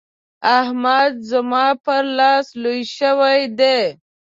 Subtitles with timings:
[0.59, 3.79] احمد زما پر لاس لوی شوی دی.